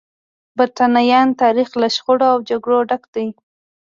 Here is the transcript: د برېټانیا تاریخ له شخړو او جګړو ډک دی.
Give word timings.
د 0.03 0.03
برېټانیا 0.57 1.21
تاریخ 1.41 1.69
له 1.81 1.87
شخړو 1.95 2.25
او 2.33 2.37
جګړو 2.49 2.79
ډک 2.89 3.03
دی. 3.15 3.27